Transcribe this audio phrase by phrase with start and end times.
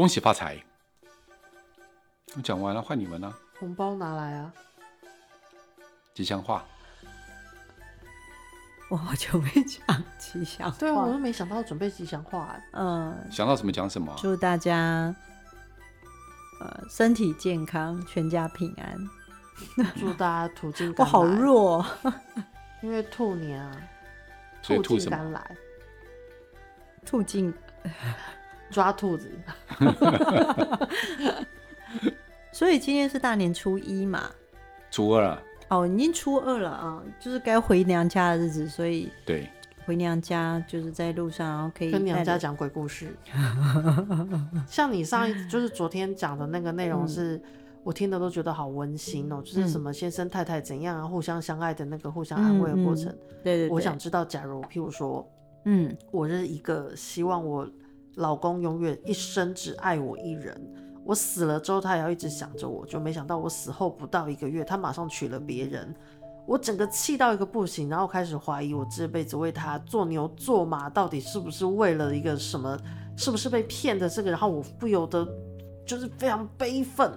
[0.00, 0.58] 恭喜发财。
[2.34, 3.36] 我讲完了，换你们了。
[3.58, 4.50] 红包拿来啊！
[6.14, 6.64] 吉祥话。
[8.88, 10.78] 我好久没讲吉祥话。
[10.78, 12.58] 对啊，我都没想到准备吉祥话。
[12.72, 14.10] 嗯，想到什么讲什么。
[14.16, 15.14] 祝大家
[16.62, 19.92] 呃身体健康，全家平安。
[19.98, 20.94] 祝大家兔进。
[20.96, 21.84] 我好弱，
[22.82, 23.76] 因为兔年啊，
[24.62, 25.56] 兔进甘来，
[27.04, 27.52] 兔进
[28.70, 29.28] 抓兔子。
[32.52, 34.30] 所以今天是大年初一嘛？
[34.90, 35.42] 初二啊。
[35.68, 39.48] 哦，已经初二了啊，就是该回娘家的日子，所以对，
[39.86, 43.14] 回娘家就是在路上，然后可以跟娘家讲鬼故事。
[44.66, 47.42] 像你上一就是昨天讲的那个内容是，嗯、
[47.84, 53.12] 我听的都觉得好温馨哦、喔，就是什么先生太太怎样啊，互相相爱的那个互相安慰的过程。
[53.12, 55.24] 嗯嗯、对，对对，我想知道，假如譬如说，
[55.66, 57.64] 嗯，我是一个希望我
[58.16, 60.60] 老公永远一生只爱我一人。
[61.04, 65.92] 我死了之后，他也要一直想着我，就没想到我死后不到一个月，他马上娶了别人，
[66.46, 72.78] 我整个气到一个不行，然后开始怀疑我这辈子为他做牛做马，到底是不是为了一个什么，
[73.16, 75.26] 是不是被骗的这个，然后我不由得
[75.86, 77.10] 就是非常悲愤。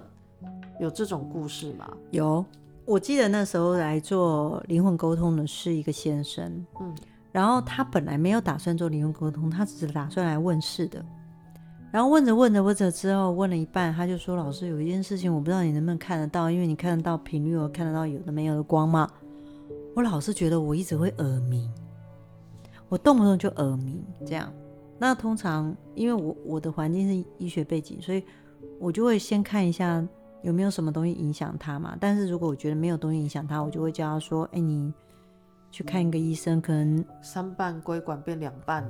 [0.80, 1.88] 有这种故事吗？
[2.10, 2.44] 有，
[2.84, 6.92] 我记得那时候来做灵魂沟通的是一个先生，嗯，
[7.34, 11.04] 然后他本来没有打算做灵魂沟通，他只是打算来问事的。
[11.90, 19.10] 然后问着问着问着之后，问了一半，他就说：“老师，有一件事情，我不知道你能不能看得到，因为你看得到频率，我看得到有的没有的光嘛。”
[19.96, 21.68] 我老是觉得我一直会耳鸣，
[22.88, 24.48] 我动不动就耳鸣这样。
[24.96, 28.22] 那通常因为我我的环境是医学背景，所以
[28.78, 30.06] 我就会先看一下
[30.42, 31.96] 有没有什么东西影响他嘛。
[31.98, 34.92] 但是如果我觉得没有东西影响他，我就会叫他说：“哎，你
[35.74, 38.88] 去看一个医生，可能三半规管变两半，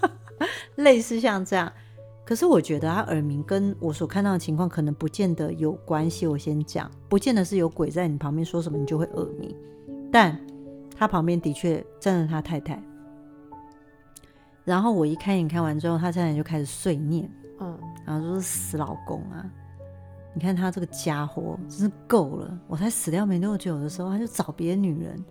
[0.76, 1.72] 类似像这样。”
[2.26, 6.26] 可是我觉得他耳鸣跟我所看到的情况可能不见得有关系。
[6.26, 9.56] 我先讲，不见得是有鬼在你旁边说什么你就会耳鸣，
[10.12, 10.38] 但
[10.94, 12.80] 他旁边的确站着他太太。
[14.62, 17.28] 然后我一开眼看完之后，他太太就开始碎念，
[17.60, 19.50] 嗯，然后就是死老公啊，
[20.34, 25.24] 你看他这个家伙真是够了，我才死掉没多久的时候他就找别的女人，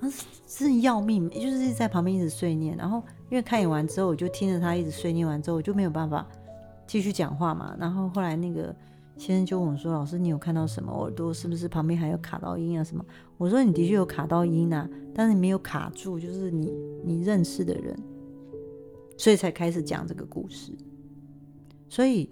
[0.00, 0.10] 他
[0.46, 2.76] 真的要命，就是在旁边一直碎念。
[2.76, 6.26] 然后因为看演完之后，我就听着他一直碎念完之后，我就没有办法。
[6.86, 8.74] 继续讲话嘛，然后后来那个
[9.18, 10.90] 先生就问我说：“老师，你有看到什么？
[10.90, 13.04] 耳朵是不是旁边还有卡到音啊什么？”
[13.36, 16.72] 我说：“你的确有卡到音啊，但是你没有卡住，就是你
[17.04, 17.94] 你认识的人，
[19.18, 20.72] 所以才开始讲这个故事。
[21.90, 22.30] 所以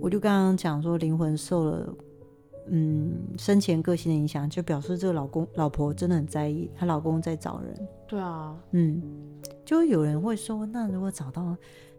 [0.00, 1.92] 我就刚刚讲说，灵魂受了
[2.68, 7.88] 嗯生前个性的影响，就表示这个老公老婆真的很在意她老公在找人。
[8.06, 9.02] 对啊，嗯，
[9.64, 11.56] 就有人会说，那如果找到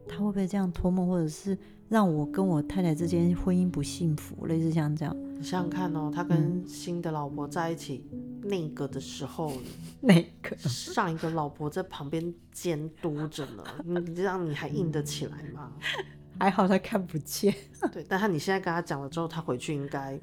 [0.07, 1.57] 他会不会这样托梦，或者是？
[1.89, 5.15] 让我跟我太太之间婚姻不幸福，类似像这样。
[5.37, 8.05] 你想想看哦，他跟新的老婆在一起
[8.43, 9.53] 那个的时候，
[10.01, 15.71] 那个上一个老婆在旁边监督着呢，你这样你还硬得起来吗？
[16.41, 17.55] 还好他看不见。
[17.93, 20.19] 对，但他你现在跟他讲了之后，他回去应该，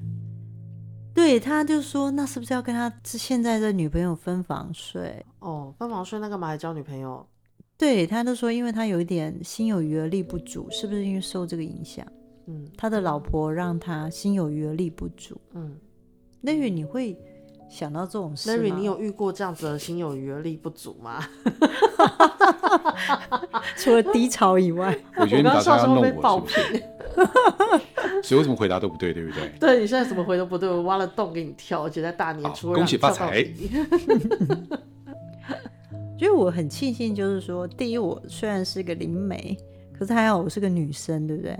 [1.15, 5.25] 对，他就说，那是不是要跟他现在的女朋友分房睡？
[5.39, 7.25] 哦，分房睡，那干嘛还交女朋友？
[7.77, 12.05] 对，他就说，因为他有一点心有余而力不足，是不是因为受这个影响？
[12.47, 15.39] 嗯，他的老婆让他心有余而力不足。
[15.53, 15.77] 嗯
[16.43, 17.17] ，Larry，你会
[17.69, 21.19] 想到这种事吗？Larry，你有遇过这样子的心有余而力不足吗？
[23.77, 26.21] 除了低潮以外， 我觉得你打算要弄我是不是？
[26.21, 26.55] 爆品
[28.23, 29.49] 所以为什么回答都不对，对不对？
[29.59, 33.39] 对，你现在怎么回都不对，我挖了洞给你跳，而且在大年初二恭喜发财。
[36.17, 39.57] 因为我很庆幸，就是说，第一，我虽然是个灵媒，
[39.97, 41.57] 可是还好我是个女生，对不对？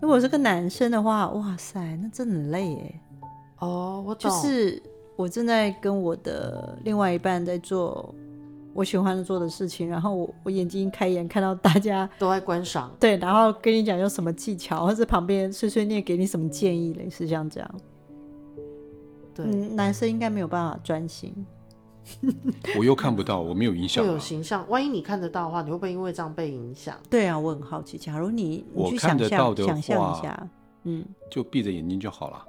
[0.00, 3.00] 如果是个男生的话，哇塞，那真的很累哎。
[3.58, 4.30] 哦，我懂。
[4.30, 4.80] 就是
[5.18, 8.14] 我正在跟我的另外一半在做
[8.72, 17.74] 我喜欢的做的事情，然后我我眼睛一开眼看到大家都在观赏，对，然后跟你讲有什么技巧，或者旁边碎碎念给你什么建议，类似像这样。
[19.34, 21.34] 对，嗯，男生应该没有办法专心。
[22.78, 24.06] 我又看不到，我没有影响、啊。
[24.06, 26.96] 会有形象，万一你看得到的话，你会不会因为这样被影响？
[27.10, 27.98] 对啊，我很好奇。
[27.98, 30.48] 假如你，你我看得到的话，想象一下，
[30.84, 32.46] 嗯，就闭着眼睛就好了。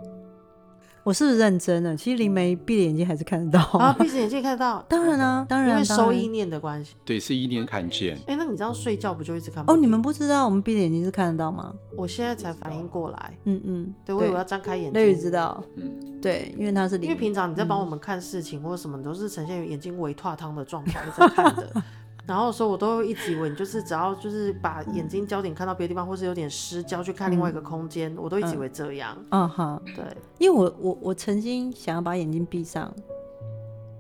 [1.10, 1.98] 我是不是认真的？
[1.98, 4.80] 其实灵媒闭着眼睛还是看得到啊， 闭着眼睛看得到。
[4.88, 6.94] 当然啊，当然，因为收意念的关系。
[7.04, 8.16] 对，是意念看见。
[8.28, 9.74] 哎、欸，那你知道睡觉不就一直看吗？
[9.74, 11.74] 哦，你们不知道我们闭着眼睛是看得到吗？
[11.98, 13.34] 我现在才反应过来。
[13.46, 14.94] 嗯嗯，对，我以为要张开眼睛。
[14.94, 15.64] 雷雨知道。
[15.78, 17.10] 嗯，对，因为他是灵。
[17.10, 21.84] 因为平常你在帮我们看事情或者什么，都是呈现眼睛微脱汤的状态在看的。
[22.30, 29.18] 然后说，我都一直以为你就是只要就是把眼睛焦点看到别的地方，或是有点失焦去看另外一个空间，嗯、我都一直以为这样。
[29.32, 30.06] 嗯哼，对，
[30.38, 32.94] 因为我我我曾经想要把眼睛闭上，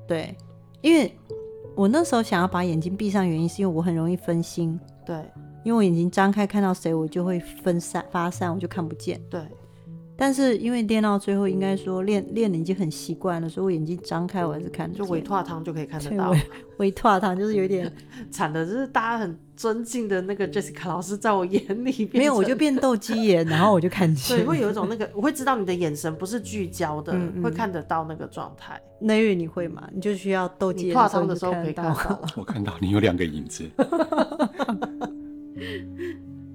[0.07, 0.35] 对，
[0.81, 1.11] 因为
[1.75, 4.79] 我那时候想要把眼睛闭上，原因是因为我很容易分心。
[5.05, 5.15] 对，
[5.63, 9.19] 因为我眼睛张开看到谁，我就会分散发散，我就看不见。
[9.29, 9.41] 对。
[10.19, 15.05] 但是因为练到最后，应该说练练的已经很习惯了，所以我眼睛张开我还是看得见。
[15.05, 16.35] 就微拓汤就可以看得到。
[16.77, 17.89] 微拓汤就是有点
[18.29, 24.35] 惨的，就是大家很尊敬的那个 Jessica 老师，在我眼里没有，我就变斗鸡眼，然后我就看见。
[24.37, 28.77] 对，会有一种那个，我会知道你的眼神不是聚焦的，嗯嗯会看得到那个状态。
[28.99, 29.89] 那月你会吗？
[29.93, 32.21] 你就需要斗鸡眼拓汤的时候可以看到。
[32.35, 33.63] 我看到你有两个影子。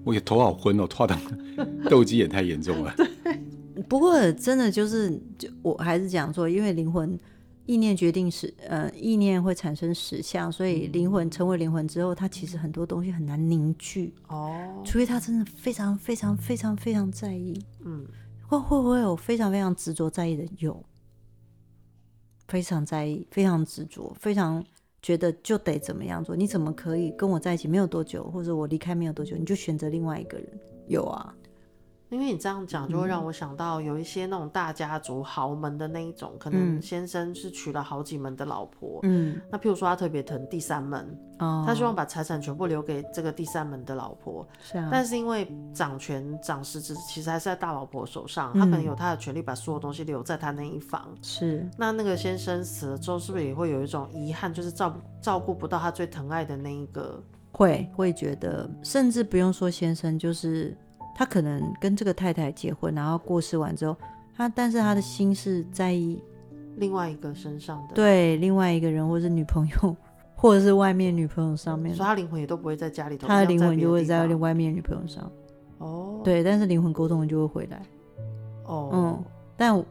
[0.04, 1.18] 我也头好昏哦，拓汤
[1.88, 2.94] 斗鸡眼太严重了。
[3.84, 3.88] 对。
[3.88, 7.18] 不过真的就是，就我还是讲说，因为灵魂
[7.66, 18.06] 意念决定实，呃，意念会产生实相，所以灵魂成为灵魂之后，它其实很多东西很难凝聚哦，除非他真的非常非常非常非常在意，嗯，
[18.46, 20.44] 会会不会有非常非常执着在意的？
[20.58, 20.84] 有，
[22.48, 24.62] 非常在意，非常执着，非常
[25.00, 26.36] 觉得就得怎么样做？
[26.36, 30.46] 你怎么可以跟我在一起没有多久，或者我离开没有多久，你就选择另外一个人？
[30.86, 31.34] 有啊。
[32.10, 39.00] 因为你这样讲，就会让我想到有一些那种大家族豪门的那一种，可能先生是娶了好几门的老婆。
[39.02, 44.46] 嗯，那譬如说他特别疼第三门，哦，他希望把财产全部留给这个第三门的老婆。
[44.60, 44.88] 是啊。
[44.92, 51.12] 但是因为掌权掌实质其实还是在大老婆手上，他可能有他的权利把所有东西留在他那一方。
[51.20, 51.68] 是。
[51.76, 57.20] 那那个先生死了之后，是不是也会有一种遗憾，就是照照顾不到他最疼爱的那一个？
[57.50, 60.76] 会会觉得，甚至不用说先生，就是。
[61.14, 63.96] 他可能跟这个太太结婚，然后过世完之后，
[64.36, 65.94] 他但是他的心是在
[66.76, 69.96] 另外一个身上的，对，另外一个人，或者是女朋友，
[70.34, 75.30] 或者是外面女朋友上面，所以他灵魂也都不会在家里头，他的灵魂就会在外面女朋友上。
[75.78, 77.82] 哦，对，但是灵魂沟通就会回来。
[78.64, 79.24] 哦，嗯，
[79.56, 79.84] 但我，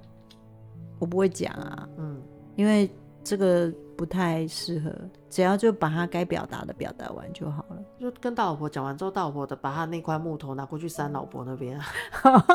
[0.99, 2.19] 我不会讲啊，嗯，
[2.55, 2.89] 因为
[3.23, 3.71] 这个。
[3.95, 4.91] 不太适合，
[5.29, 7.77] 只要就把他该表达的表达完就好了。
[7.99, 11.79] 就跟大老婆讲完之后，大老婆的把他那块木头拿过去扇老婆那边，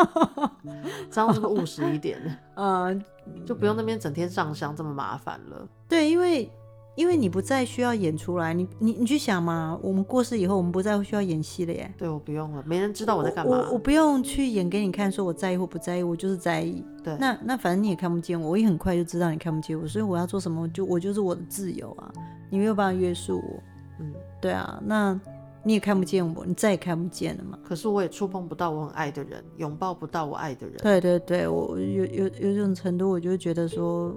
[1.12, 2.20] 这样是不是务实一点？
[2.56, 3.02] 嗯，
[3.46, 5.64] 就不用那边整天上香这么麻烦了。
[5.88, 6.50] 对，因为。
[6.98, 11.88] 因为你不再需要演出来，你你你去想嘛，我们过世以后，我们不再需要演戏了耶。
[11.96, 13.68] 对，我不用了，没人知道我在干嘛。
[13.70, 16.84] 我不用去演给你看，说我在意或不在意，我就是在意。
[17.04, 22.12] 对，那那反正你也看不见我，我也很快就知道你看不见我，所以我要做什么，就我就是我的自由啊，
[22.50, 23.62] 你没有办法约束我。
[24.00, 25.16] 嗯，对啊，那
[25.62, 27.56] 你也看不见我，你再也看不见了嘛。
[27.62, 30.76] 可是我也触碰不到我很爱的人，拥抱不到我爱的人。
[30.78, 34.12] 对对对，我有有有这种程度，我就觉得说。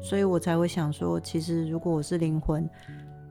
[0.00, 2.68] 所以我才会想说，其实如果我是灵魂，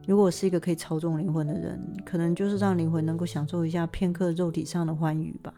[0.06, 5.54] 如果我是一个可以操纵灵魂的人，可能就是让灵魂能够享受一下片刻肉体上的欢愉吧。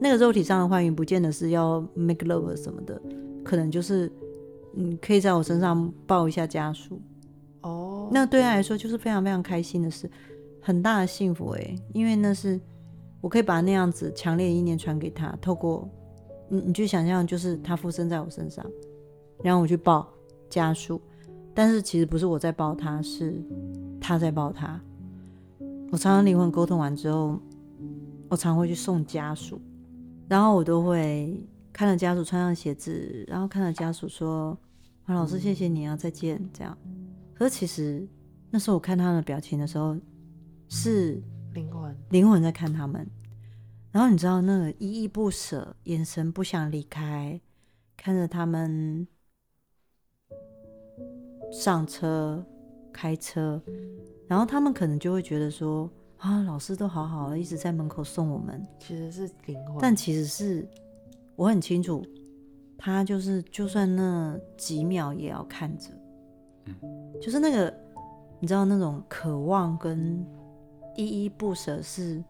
[0.00, 3.00] 那个肉体上的欢愉，不见得是要 make love 什么的，
[3.44, 4.10] 可能就是
[4.76, 7.00] 嗯，可以在我身上抱一下家属。
[7.62, 10.10] 哦，那对他来说就是非常非常开心的事，
[10.60, 12.58] 很大的幸福诶，因为那是
[13.20, 15.86] 我可以把那样子强烈的意念传给他，透过
[16.48, 18.64] 你，你去想象，就是他附身在我身上，
[19.42, 20.06] 然后我去抱。
[20.50, 21.00] 家属，
[21.54, 23.42] 但是其实不是我在抱他，是
[24.00, 24.78] 他在抱他。
[25.90, 27.40] 我常常灵魂沟通完之后，
[28.28, 29.60] 我常会去送家属，
[30.28, 31.42] 然后我都会
[31.72, 34.56] 看着家属穿上鞋子，然后看着家属说
[35.06, 36.76] ：“啊，老师，谢谢你啊，再见。”这样。
[37.34, 38.06] 可是其实
[38.50, 39.96] 那时候我看他们的表情的时候，
[40.68, 41.22] 是
[41.54, 43.08] 灵魂，灵魂在看他们。
[43.90, 47.40] 然后你知道那个依依不舍，眼神不想离开，
[47.96, 49.06] 看着他们。
[51.52, 52.44] 上车，
[52.92, 53.60] 开车，
[54.28, 58.64] 然后他们可能就会觉得说啊，老师都好好的，一直在门口送我们。
[58.78, 60.68] 其实是灵魂，但其实是
[61.34, 62.04] 我很清楚，
[62.78, 65.90] 他就是就算那几秒也要看着，
[67.20, 67.74] 就是那个
[68.38, 70.24] 你知道那种渴望跟
[70.96, 72.22] 依依不舍是，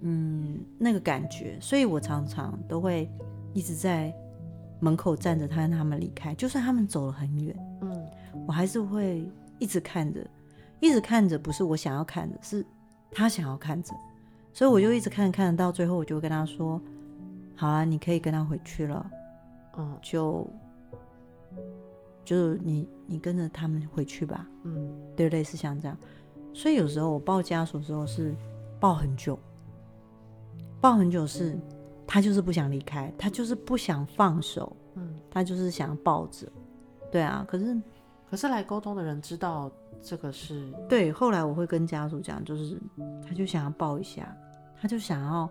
[0.00, 3.10] 嗯，那个感觉，所以我常常都会
[3.52, 4.14] 一直在。
[4.80, 8.06] 门口站着，他让他们离开，就算他们走了很远，嗯，
[8.46, 10.24] 我还是会一直看着，
[10.80, 12.64] 一直看着，不是我想要看的，是
[13.10, 13.92] 他想要看着，
[14.52, 16.80] 所以我就一直看，看到最后，我就跟他说
[17.56, 19.10] ：“好啊，你可以跟他回去了，
[19.76, 20.48] 嗯，就
[22.24, 25.96] 就你你跟着他们回去吧，嗯，对，类似像这样，
[26.54, 28.34] 所以有时候我抱家属的时候是
[28.78, 29.38] 抱很久，
[30.80, 31.58] 抱很久是。”
[32.10, 36.50] 他就是不想离开，他就是不想放手，嗯，他就是想抱着，
[37.12, 37.44] 对啊。
[37.46, 37.78] 可是，
[38.30, 39.70] 可是来沟通的人知道
[40.02, 41.12] 这个是对。
[41.12, 42.80] 后来我会跟家属讲，就是
[43.22, 44.34] 他就想要抱一下，
[44.80, 45.46] 他就想要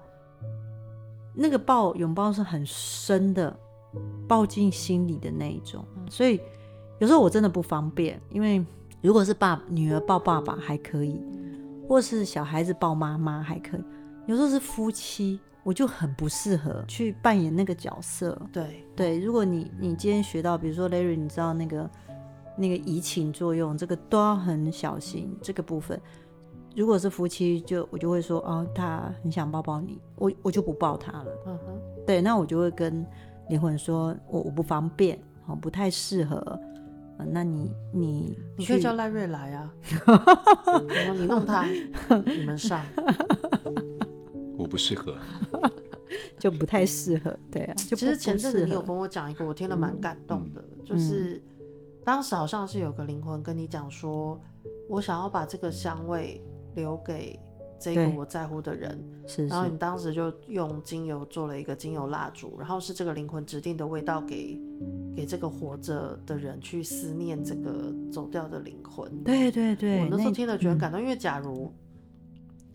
[1.36, 3.56] 那个抱拥抱是很深的，
[4.28, 5.86] 抱进心里的那一种。
[6.10, 6.42] 所以
[6.98, 8.66] 有时候我真的不方便，因为
[9.04, 11.22] 如果是爸女儿抱爸爸还可以，
[11.88, 13.84] 或是小孩子抱妈妈还可以，
[14.26, 15.40] 有时候是夫妻。
[15.68, 18.42] 我就很不适合去扮演那个角色。
[18.54, 21.90] 对对，如果你你今天学到，比如说 Larry，你知道那个
[22.56, 26.00] 那个移情作用，这个都要很小心这个部分。
[26.74, 31.26] 如果是夫妻，就我就会说，哦，他很想抱抱你，我我就不抱他了。
[31.48, 33.06] 嗯哼，对，那我就会跟
[33.50, 36.38] 灵魂说，我我不方便，哦，不太适合。
[37.18, 39.74] 呃，那你你你可以叫赖瑞来啊，
[41.14, 41.66] 你弄他，
[42.26, 42.82] 你们上。
[44.68, 45.16] 我不适合，
[46.38, 47.74] 就不太适合，对啊。
[47.76, 51.42] 就其实前阵子你有跟我讲一个，我听了蛮感动的，嗯、就是
[52.04, 54.38] 当时好像是有个灵魂跟你讲说，
[54.90, 56.44] 我想要把这个香味
[56.76, 57.40] 留给
[57.80, 59.48] 这个我在乎的人，是。
[59.48, 64.60] 然后你当时就用精油做了一个精油蜡烛，然后是这个灵魂指定的味道给
[65.16, 69.10] 给这个活着的人去思念这个走掉的灵魂。
[69.24, 71.72] 对对对，我那时候听了觉得感动，嗯、因为假如。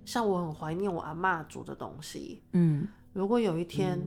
[0.05, 3.99] 像我很怀念我阿妈煮的东西，嗯，如果有一天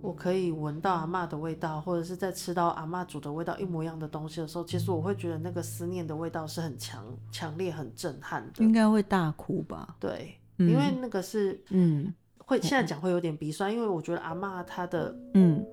[0.00, 9.96] 我可以闻到阿妈的味道，或者是在吃到阿妈煮的味道一模一样的东西的时候，其实我会觉得那个思念的味道是很强、强烈、很震撼的，应该会大哭吧？
[9.98, 15.64] 对，嗯、因为那个是，嗯，会现在讲会有点鼻酸，因为我觉得阿妈她的，嗯。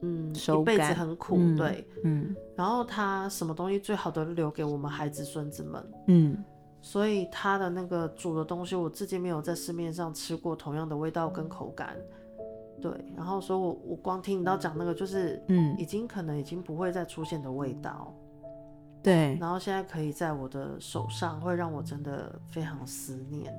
[0.00, 6.44] 嗯，一辈子很苦，嗯、对，嗯，然后她什么东西最好的留给我们孩子孙子们，嗯。
[6.88, 11.94] 所以它的那个煮的东西，我至今没有在市面上吃过同样的味道跟口感。
[12.80, 18.14] 对，然后所以我我光听你到讲那个，就是嗯，已经可能已经不会再出现的味道。
[19.02, 23.54] 对，然后现在可以在我的手上，会让我真的非常思念。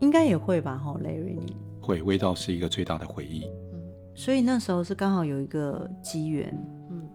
[0.00, 3.44] 应该也会吧，哈，Larry，你会，味道是一个最大的回忆。
[3.72, 3.80] 嗯，
[4.16, 6.52] 所以那时候是刚好有一个机缘，
[6.90, 7.08] 嗯，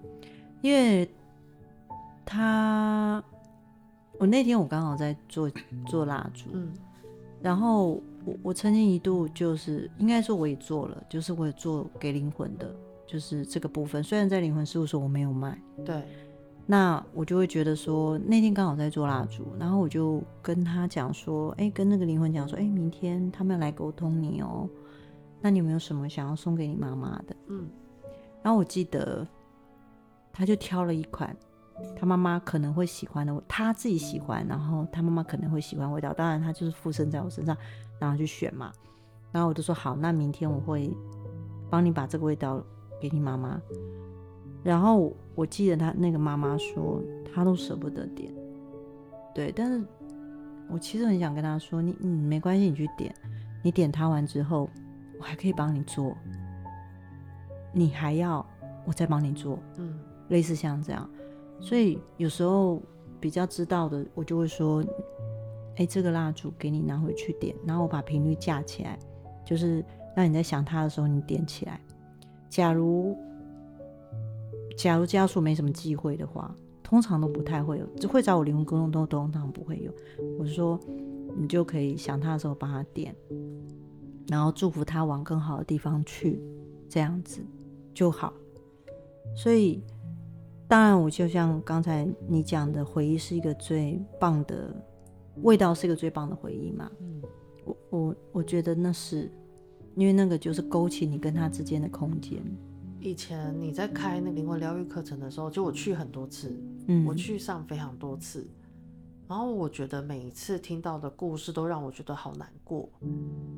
[0.62, 1.12] 因为
[2.26, 3.22] 他。
[4.20, 5.50] 我那天我刚好在做
[5.86, 6.74] 做蜡烛，嗯，
[7.42, 14.04] 然后我我曾经一度就是应该说我也做了，就是我也做给灵魂的，就是这个部分。
[14.04, 16.04] 虽然在灵魂事务所我没有卖，对，
[16.66, 24.68] 那我就会觉得说那天刚好在做蜡烛，然后我就跟他讲说，哎，跟那个灵魂讲说，哎，明天他们要来沟通你哦，
[25.40, 27.36] 那你有没有什么想要送给你妈妈的？
[27.50, 27.68] 嗯，
[28.42, 29.28] 然后我记得
[30.34, 31.36] 他就挑了一款。
[31.96, 37.56] 他妈妈可能会喜欢的，他自己喜欢，然后他妈妈可能会喜欢味道，当然他就是附身在我身上，
[38.00, 38.72] 然后去选嘛。
[39.32, 40.90] 然后我就说好，那明天我会
[41.70, 42.64] 帮你把这个味道
[43.00, 43.62] 给你妈妈。
[44.64, 47.02] 然后我记得他那个妈妈说，
[47.34, 48.34] 她都舍不得点，
[49.34, 49.86] 对，但是
[50.70, 53.14] 我其实很想跟他说，你嗯没关系，你去点，
[53.64, 54.70] 你点他完之后，
[55.20, 56.16] 我还可以帮你做，
[57.72, 58.46] 你还要
[58.86, 61.08] 我再帮你做，嗯，类似像这样。
[61.60, 62.82] 所以有时候
[63.20, 64.84] 比较知道的，我就会说
[65.76, 68.98] ：“哎，这个蜡烛给你拿回去点，然后我把频率架起来，
[69.44, 69.84] 就是
[70.16, 71.82] 让你在想他的时候你点起来。
[72.48, 73.18] 假如
[74.78, 79.92] 假如家属没什么忌讳的话，通常都不太会有，只会找我灵魂沟通都通常不会有。
[80.38, 80.80] 我说
[81.36, 83.16] 你就可以想他的时候帮他点，
[84.28, 86.40] 然后祝福他往更好的地方去，
[86.88, 87.42] 这样子
[87.96, 88.32] 就好。
[89.36, 89.82] 所以。”
[90.68, 94.76] 当然，我就像刚才你讲的，回忆是一个最棒的
[95.44, 96.92] 味道，是一个最棒的回忆嘛。
[97.00, 97.22] 嗯，
[97.64, 99.32] 我我我觉得那是，
[99.96, 102.44] 因为那个就是勾起你跟他之间的空间。
[103.00, 106.54] 以前你在开那灵魂疗愈课程的时候，就我去很多次，
[106.88, 108.46] 嗯，我去上非常多次，
[109.26, 112.90] 然后我觉得每一次听到的故事都让我觉得好难过。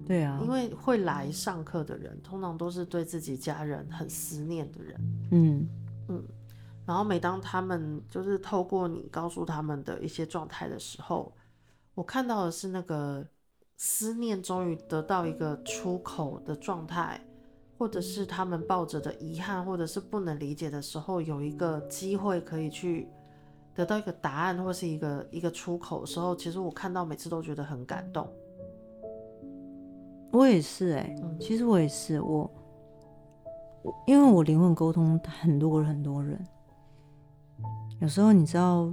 [0.05, 4.95] 对啊，因为会来上课的人，通常都是对自己家人很思念的人。
[5.31, 5.67] 嗯
[6.09, 6.23] 嗯。
[6.89, 11.31] 然后每当他们就是透过你告诉他们的一些状态的时候，
[11.93, 13.23] 我看到的是那个
[13.77, 17.21] 思念终于得到一个出口的状态，
[17.77, 23.07] 或者是他们抱着的遗憾，或者是不能理解的时候，有一个机会可以去
[23.75, 28.27] 得到一个答案，或是一个一个出口的时候，其实我看到每次都觉得很感动。
[30.31, 32.49] 我也是哎、欸，其实我也是我，
[33.83, 36.43] 我因为我灵魂沟通很多很多人。
[37.99, 38.89] 有时候你知道，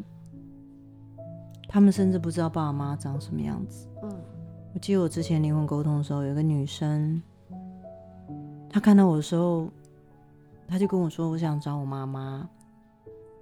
[1.69, 3.89] 他们甚至不知道爸爸妈妈长什么样子。
[4.03, 4.11] 嗯，
[4.75, 7.23] 我记得我之前灵魂沟通的时候，有个女生，
[8.69, 9.69] 她看到我的时候，
[10.67, 12.49] 她就跟我说：“我想找我妈妈。”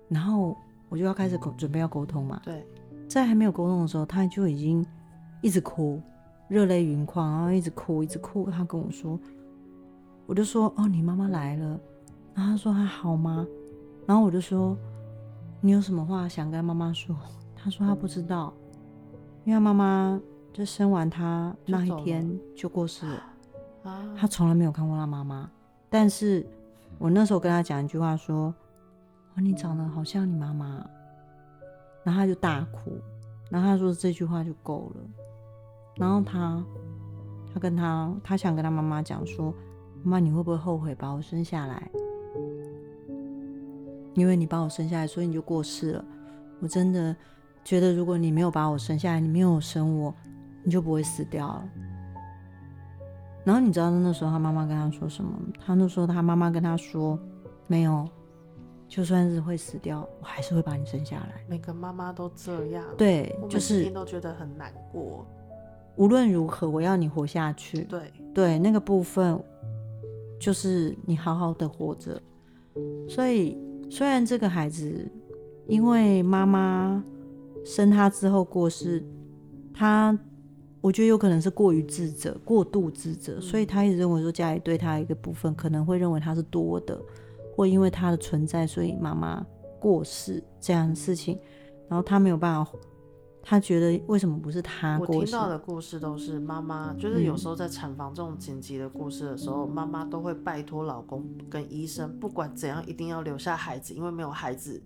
[0.08, 0.54] 然后
[0.90, 2.40] 我就要开始沟准备要沟通嘛。
[2.44, 2.64] 对，
[3.08, 4.84] 在还没有沟通的时候，她就已经
[5.40, 5.98] 一直哭，
[6.46, 8.50] 热泪盈眶，然后一直哭，一直哭。
[8.50, 9.18] 她跟我说，
[10.26, 11.80] 我就说：“哦，你妈妈来了。”
[12.34, 13.46] 然后她说：“还好吗？”
[14.06, 14.76] 然后我就说
[15.64, 17.16] ：“你有什么话想跟妈妈说？”
[17.56, 18.52] 他说：“他不知道，
[19.44, 20.20] 因为妈妈
[20.52, 23.22] 就生完他那一天就过世了。
[23.84, 25.50] 啊他从来没有看过他妈妈。
[25.88, 26.46] 但是
[26.98, 28.54] 我那时候跟他讲一句话说
[29.36, 30.86] ：‘哦，你长得好像你妈妈。’
[32.04, 33.00] 然后他就大哭。
[33.48, 35.00] 然后他说这句话就够了。
[35.96, 36.62] 然后他
[37.54, 39.50] 他跟他他想跟他妈妈讲说
[40.04, 41.90] ：‘妈妈，你会不会后悔把我生下来？’”
[44.14, 46.04] 因为你把我生下来，所以你就过世了。
[46.60, 47.14] 我真的
[47.64, 50.14] 觉得，如果你没有把我生下来，你没有生我，
[50.62, 51.68] 你就不会死掉了。
[53.44, 55.30] 然后你知道那时候他妈妈跟他说什么？
[55.60, 57.18] 他那时候他妈妈跟他说
[57.66, 58.08] ：“没有，
[58.88, 65.26] 就算是会死掉，我还是会把你生下来。”每个妈妈都这样，对，就是每天都觉得很难过。
[65.96, 67.82] 无论如何，我要你活下去。
[67.82, 69.38] 对对，那个部分
[70.40, 72.18] 就是你好好的活着，
[73.08, 73.58] 所以。
[73.90, 75.10] 虽然这个孩子
[75.66, 77.02] 因为妈妈
[77.64, 79.04] 生他之后过世，
[79.72, 80.18] 他
[80.80, 87.00] 我觉得有可能是过于自责、过度自责，所以他一直认为说家里对他一个部分可能会认为他是多的，
[87.54, 89.44] 或因为他的存在，所以妈妈
[89.80, 91.38] 过世这样的事情，
[91.88, 92.70] 然后他没有办法。
[93.46, 95.12] 他觉得为什么不是他过世？
[95.12, 104.82] 我听到的故事都是妈妈，就是有时候在产房这种紧急的故事的时候，妈妈都会拜托老公跟医生，不管怎样一定要留下孩子，因为没有孩子，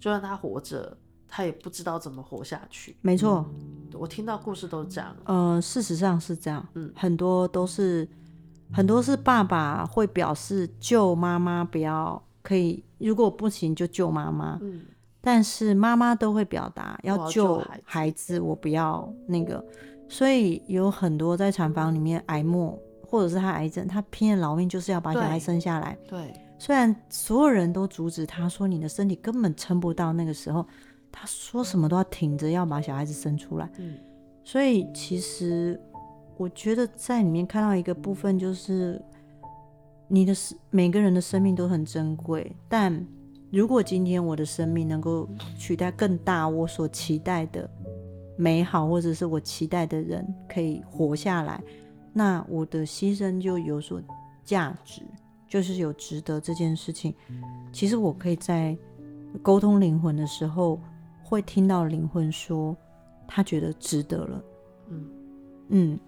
[0.00, 0.96] 就算他活着，
[1.28, 2.96] 他也不知道怎么活下去。
[3.02, 5.14] 没错，嗯，我听到故事都是这样。
[5.24, 8.08] 呃，事实上是这样，嗯，很多都是
[8.72, 14.58] 很多是爸爸会表示救妈妈，不要可以，如果不行就救妈妈。
[14.62, 14.80] 嗯。
[15.20, 19.62] 但是妈妈都会表达要救孩子，我不要那个，
[20.08, 25.98] 所以有很多在产房里面癌末，或者是他癌症，他拼了老命就是要把小孩生下来。
[26.08, 30.64] 对，虽然所有人都阻止他说你的身体根本撑不到那个时候，
[31.10, 33.68] 他说什么都要挺着要把小孩子生出来。
[33.78, 33.98] 嗯，
[34.44, 35.78] 所以其实
[36.36, 39.02] 我觉得在里面看到一个部分就是，
[40.06, 40.32] 你的
[40.70, 43.04] 每个人的生命都很珍贵，但。
[43.50, 47.68] 如果今天我的生命能够取代更大我所期待的
[48.36, 51.62] 美好，或者是我期待的人可以活下来，
[52.12, 54.02] 那我的牺牲就有所
[54.44, 55.00] 价值，
[55.48, 57.14] 就是有值得这件事情。
[57.72, 58.76] 其实我可以在
[59.42, 60.78] 沟通灵魂的时候，
[61.24, 62.76] 会听到灵魂说
[63.26, 64.44] 他觉得值得了。
[64.90, 65.10] 嗯
[65.70, 66.00] 嗯，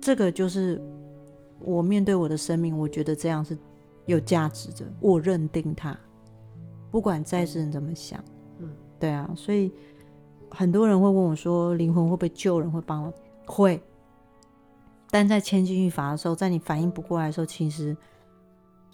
[0.00, 0.80] 这个就是
[1.60, 3.56] 我面对我的生命，我觉得这样是
[4.06, 5.96] 有价值的，我认定它。
[6.90, 8.22] 不管在世人怎么想，
[8.58, 9.72] 嗯，对啊，所以
[10.50, 12.70] 很多人会问我说：“灵魂会不会救人？
[12.70, 13.12] 会帮吗？”
[13.46, 13.80] 会。
[15.10, 17.96] 但在千钧一发的时候，在你反应不过来的时候，其实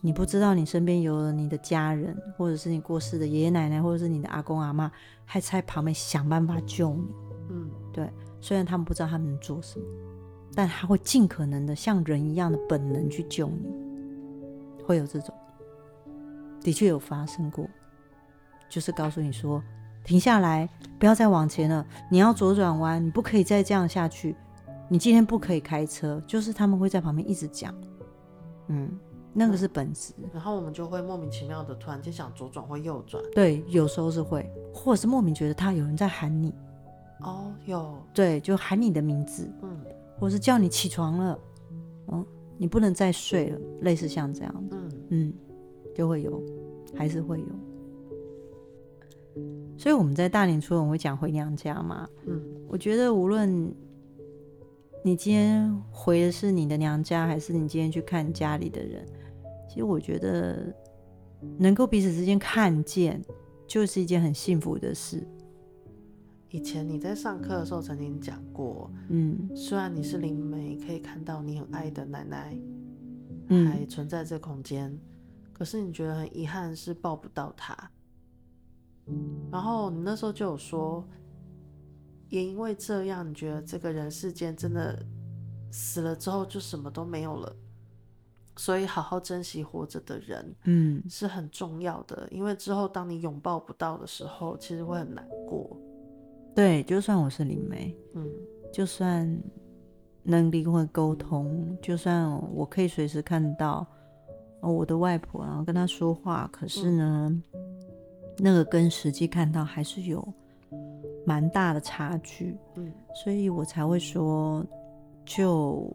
[0.01, 4.91] 你不知道你身边有了你的家人，或者是你过世的爷爷奶奶，或者是你的阿公阿妈，
[5.25, 7.15] 还在旁边想办法救你。
[7.51, 8.11] 嗯，对。
[8.41, 9.85] 虽然他们不知道他们能做什么，
[10.55, 13.67] 但他会尽可能的像人一样的本能去救你。
[14.85, 15.35] 会有这种，
[16.61, 17.69] 的确有发生过。
[18.69, 19.63] 就是告诉你说，
[20.05, 21.85] 停下来，不要再往前了。
[22.11, 24.37] 你要左转弯，你不可以再这样下去。
[24.89, 26.23] 你今天不可以开车。
[26.27, 27.75] 就是他们会在旁边一直讲，
[28.69, 28.91] 嗯，
[29.33, 30.13] 那个是本质。
[30.33, 33.23] 然后我们就会莫名其妙的突然间想左转或右转。
[33.35, 36.55] 对，有时候是会，或者是莫名觉得他有人在喊你。
[37.23, 37.97] 哦，有。
[38.15, 39.77] 对，就喊你的名字，嗯，
[40.19, 41.39] 或是叫你起床了，
[42.13, 42.25] 嗯，
[42.59, 45.35] 你不能再睡了，类似像这样，嗯嗯，
[45.95, 46.41] 就会有，
[46.95, 47.47] 还是会有。
[49.79, 52.09] 所以我们在大年初五会讲回娘家嘛。
[52.27, 53.75] 嗯，我觉得无论
[55.05, 59.07] 你今天回的是你的娘家，还是你今天去看家里的人，
[59.69, 60.75] 其实我觉得
[61.59, 63.23] 能够彼此之间看见，
[63.67, 65.23] 就是一件很幸福的事。
[66.49, 72.57] 以前你在上课的时候曾经讲过，嗯，虽然你是灵媒，可以看到你很爱的奶奶
[73.49, 75.01] 还存在这空间，嗯，
[75.53, 77.77] 可是你觉得很遗憾是抱不到她。
[79.53, 81.05] 然后你那时候就有说，
[82.29, 85.01] 也因为这样，你觉得这个人世间真的
[85.71, 87.57] 死了之后就什么都没有了，
[88.57, 92.27] 所以好好珍惜活着的人，嗯，是很重要的。
[92.33, 95.77] 因为之后当你拥抱不到的时候，其实会很难过。
[96.55, 98.29] 对，就算我是灵媒，嗯，
[98.73, 99.41] 就算
[100.25, 103.87] 能灵魂沟通，就算我可以随时看到
[104.61, 107.31] 我的外婆，然后跟她说话，可是呢。
[107.31, 107.76] 嗯
[108.39, 110.27] 那个跟实际看到还是有
[111.25, 112.57] 蛮大的差距。
[112.75, 114.65] 嗯，所以我才会说，
[115.25, 115.91] 就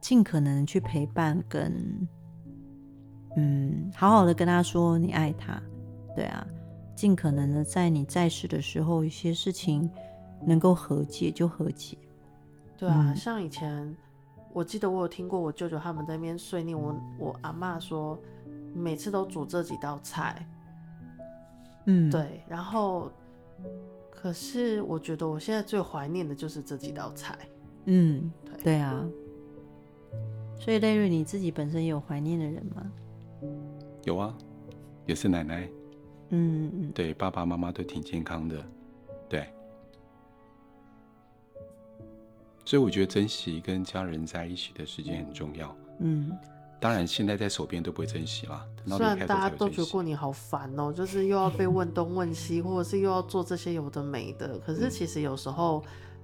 [0.00, 2.08] 尽可能去陪伴跟，
[3.36, 5.62] 嗯，好好的跟他说你爱他，
[6.16, 6.46] 对啊，
[6.96, 9.88] 尽可能的在你在世的时候，一些事情
[10.44, 11.96] 能够和解就和解。
[12.76, 13.94] 对啊，嗯、像以前
[14.52, 18.18] 我记得我有听过我舅舅他们在那边碎念我，我阿妈说
[18.74, 20.46] 每次都煮这几道菜。
[21.86, 23.10] 嗯，对，然后，
[24.10, 27.38] 可是我觉得我现在最怀念的就是这几道菜。
[27.86, 29.04] 嗯，对，对啊。
[30.58, 32.92] 所以蕾芮，你自己本身也有怀念的人吗？
[34.04, 34.36] 有啊，
[35.06, 35.68] 也是奶奶。
[36.30, 38.64] 嗯嗯，对，爸爸妈妈都挺健康的，
[39.28, 39.46] 对。
[42.64, 45.76] 所以我觉得珍惜跟家人在一起的时间很重要。
[45.98, 46.30] 嗯。
[46.82, 48.66] 当然，现在在手边都不会珍惜啦。
[48.88, 54.58] 虽然大家都觉得过年好烦哦、喔，就是又要被问东问西，或者是又要做这些有的没的。
[54.58, 55.80] 可是其实有时候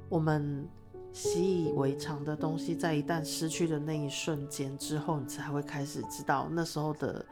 [0.08, 0.66] 我们
[1.12, 7.24] 习以为常的东西，在一旦失去的那一瞬间之后，你才会开始知道那时候的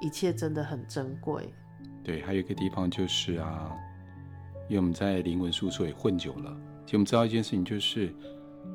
[0.00, 1.54] 一切真的很珍贵。
[2.02, 3.70] 对，还有一个地方就是啊，
[4.68, 6.50] 因为我们在灵魂宿舍也混久了，
[6.84, 8.12] 其实我们知道一件事情，就是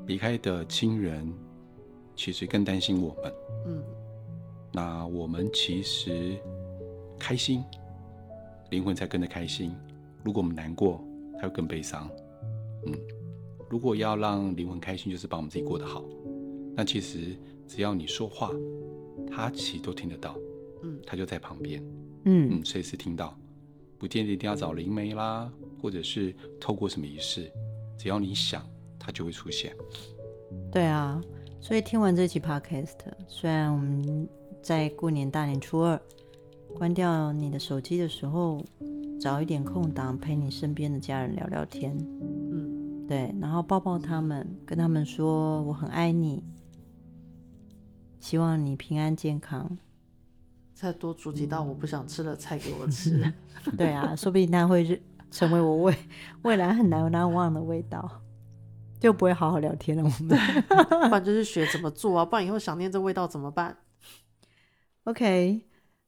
[0.06, 1.30] 离开的亲人
[2.16, 3.34] 其实更担心我们。
[3.66, 3.84] 嗯。
[4.78, 6.38] 那我们其实
[7.18, 7.64] 开心，
[8.70, 9.76] 灵魂才跟着开心。
[10.24, 12.08] 如果我们难过，他会更悲伤。
[12.86, 12.94] 嗯，
[13.72, 16.06] 如果要让灵魂开心，就是把我们自己过得好。
[16.76, 17.36] 那其实
[17.68, 18.52] 只要你说话，
[19.32, 20.36] 他其实都听得到。
[20.84, 21.84] 嗯，他就在旁边。
[22.26, 23.36] 嗯嗯，随时听到，
[23.98, 27.52] 不见得一定要找灵媒啦，或者是透过什么仪式，
[27.98, 28.64] 只要你想，
[29.00, 29.76] 他就会出现。
[30.72, 31.20] 对啊，
[31.60, 32.94] 所以听完这期 Podcast，
[33.28, 34.30] 虽然我们。
[34.62, 36.00] 在过年大年初二，
[36.76, 38.64] 关掉你的手机的时候，
[39.20, 41.98] 找一点空档陪你身边的家人聊聊天，
[42.52, 46.44] 嗯，对，然后抱抱他们，跟他们说我很爱你，
[48.20, 49.78] 希望你平安健康。
[50.74, 53.34] 再多煮几道我不想吃的菜给我吃。
[53.76, 55.96] 对啊，说不定那会成为我未
[56.44, 58.22] 未来很难难忘的味道，
[59.00, 60.04] 就不会好好聊天了。
[60.04, 63.76] 我们，不然就是学怎么做啊，不然以后想念这味道怎么办
[65.08, 65.62] ？OK，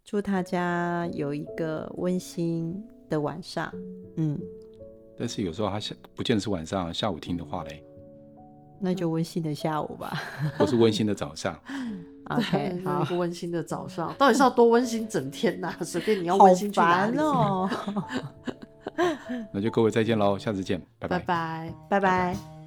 [0.04, 2.76] 祝大家有一个温馨
[3.10, 3.74] 的晚上。
[4.18, 4.38] 嗯，
[5.18, 7.82] 但是有时候他下不见得是晚上，下午听的话嘞，
[8.78, 10.22] 那就温馨的下午吧，
[10.58, 11.58] 或是温馨的早上。
[12.30, 15.78] OK，好，温馨的早上，到底是要多温馨整天呐、啊？
[15.82, 17.70] 随便你要温馨去哪里哦。
[19.54, 22.59] 那就各位再见喽，下次见，拜拜，拜拜，拜拜。